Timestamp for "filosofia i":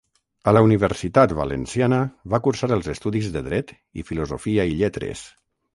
4.11-4.79